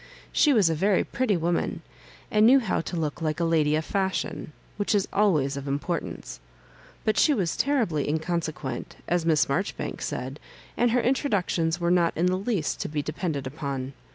She 0.31 0.51
was 0.51 0.67
a 0.67 0.73
very 0.73 1.03
pretty 1.03 1.37
woman, 1.37 1.83
and 2.31 2.43
knew 2.47 2.59
how 2.59 2.81
to 2.81 2.97
look 2.97 3.21
like 3.21 3.39
a 3.39 3.43
lady 3.43 3.75
of 3.75 3.85
fashion, 3.85 4.51
which 4.77 4.95
is 4.95 5.07
always 5.13 5.55
of 5.55 5.67
importance: 5.67 6.39
but 7.05 7.19
she 7.19 7.35
was 7.35 7.55
terribly 7.55 8.07
inconse 8.07 8.51
quent, 8.51 8.85
as 9.07 9.27
Miss 9.27 9.47
Marjoribanks 9.47 10.07
said, 10.07 10.39
and 10.75 10.89
her 10.89 11.01
intro 11.01 11.29
ductions 11.29 11.79
were 11.79 11.91
not 11.91 12.13
in 12.17 12.25
the 12.25 12.35
least 12.35 12.81
to 12.81 12.89
be 12.89 13.03
depended 13.03 13.45
upon. 13.45 13.93